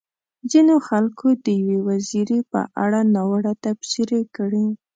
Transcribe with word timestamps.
ځينو 0.51 0.75
خلکو 0.87 1.27
د 1.43 1.45
يوې 1.59 1.79
وزيرې 1.89 2.39
په 2.51 2.61
اړه 2.83 2.99
ناوړه 3.13 3.53
تبصرې 3.63 4.21
کړې. 4.35 4.65